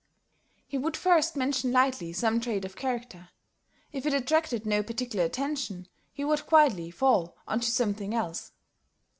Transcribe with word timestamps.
He 0.65 0.79
would 0.79 0.97
first 0.97 1.35
mention 1.35 1.71
lightly 1.71 2.11
some 2.11 2.39
trait 2.39 2.65
of 2.65 2.75
character. 2.75 3.29
If 3.91 4.03
it 4.07 4.15
attracted 4.15 4.65
no 4.65 4.81
particular 4.81 5.25
attention, 5.25 5.87
he 6.11 6.23
would 6.25 6.47
quietly 6.47 6.89
fall 6.89 7.37
on 7.47 7.59
to 7.59 7.69
something 7.69 8.11
else. 8.15 8.51